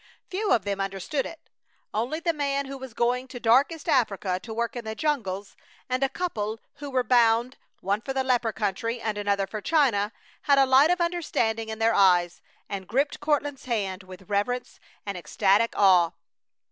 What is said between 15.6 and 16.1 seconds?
awe.